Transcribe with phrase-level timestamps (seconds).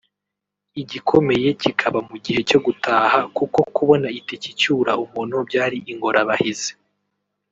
[0.81, 6.71] igikomeye kikaba mu gihe cyo gutaha kuko kubona itike icyura umuntu byari ingorabahizi